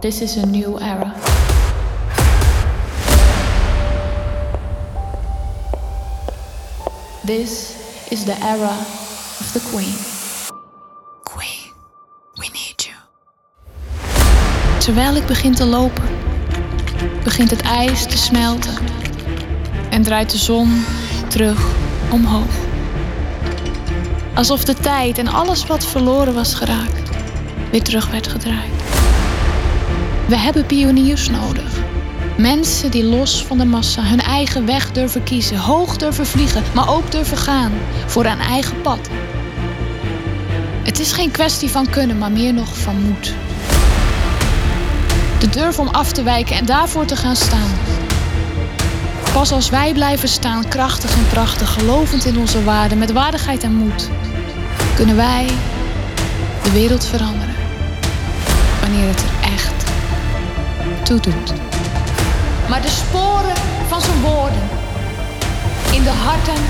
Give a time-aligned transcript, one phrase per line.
[0.00, 1.14] This is a new era.
[7.26, 7.76] This
[8.10, 8.76] is the era
[9.40, 9.94] of the Queen.
[11.22, 11.72] Queen,
[12.34, 12.96] we need you.
[14.78, 16.08] Terwijl ik begin te lopen,
[17.24, 18.74] begint het ijs te smelten
[19.90, 20.84] en draait de zon
[21.28, 21.60] terug
[22.10, 22.54] omhoog.
[24.34, 27.10] Alsof de tijd en alles wat verloren was geraakt,
[27.70, 28.79] weer terug werd gedraaid.
[30.30, 31.72] We hebben pioniers nodig.
[32.36, 36.94] Mensen die los van de massa hun eigen weg durven kiezen, hoog durven vliegen, maar
[36.94, 37.72] ook durven gaan
[38.06, 39.08] voor een eigen pad.
[40.82, 43.34] Het is geen kwestie van kunnen, maar meer nog van moed.
[45.38, 47.70] De durf om af te wijken en daarvoor te gaan staan.
[49.32, 53.74] Pas als wij blijven staan, krachtig en prachtig, gelovend in onze waarden, met waardigheid en
[53.74, 54.08] moed,
[54.94, 55.46] kunnen wij
[56.62, 57.54] de wereld veranderen.
[58.80, 59.59] Wanneer het er echt
[61.10, 61.52] toe doet.
[62.68, 63.56] Maar de sporen
[63.88, 64.62] van zijn woorden
[65.92, 66.62] in de harten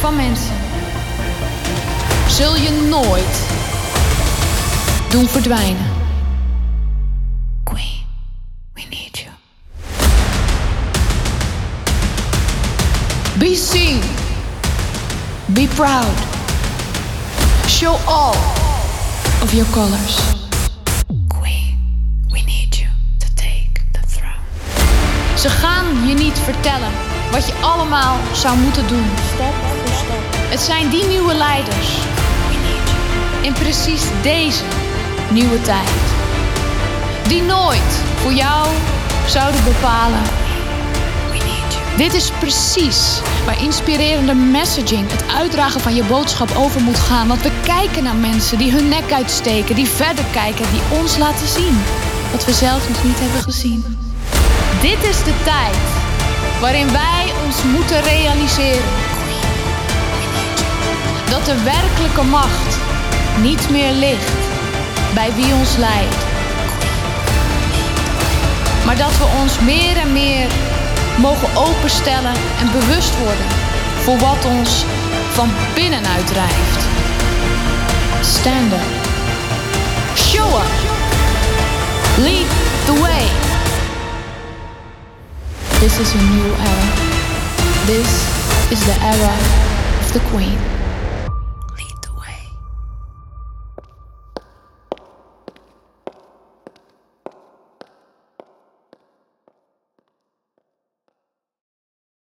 [0.00, 0.56] van mensen
[2.28, 3.42] zul je nooit
[5.10, 5.86] doen verdwijnen.
[7.62, 8.06] Queen,
[8.72, 9.30] we need you.
[13.38, 14.00] Be seen.
[15.46, 16.18] Be proud.
[17.66, 18.36] Show all
[19.42, 20.43] of your colors.
[26.34, 26.90] Niet vertellen
[27.30, 29.06] wat je allemaal zou moeten doen.
[29.34, 29.54] Step
[29.84, 30.50] voor step.
[30.50, 31.88] Het zijn die nieuwe leiders
[33.40, 34.62] in precies deze
[35.30, 35.90] nieuwe tijd.
[37.28, 38.68] Die nooit voor jou
[39.26, 40.22] zouden bepalen.
[41.96, 47.28] Dit is precies waar inspirerende messaging, het uitdragen van je boodschap over moet gaan.
[47.28, 51.48] Want we kijken naar mensen die hun nek uitsteken, die verder kijken, die ons laten
[51.48, 51.78] zien
[52.32, 53.84] wat we zelf nog niet hebben gezien.
[54.80, 56.03] Dit is de tijd
[56.64, 58.92] waarin wij ons moeten realiseren
[61.30, 62.78] dat de werkelijke macht
[63.40, 64.32] niet meer ligt
[65.14, 66.26] bij wie ons leidt.
[68.86, 70.46] Maar dat we ons meer en meer
[71.18, 73.46] mogen openstellen en bewust worden
[73.98, 74.84] voor wat ons
[75.30, 76.86] van binnenuit drijft.
[78.20, 79.03] Stand up.
[85.84, 86.96] This is a new era.
[87.84, 89.34] This is the era
[90.00, 90.73] of the Queen.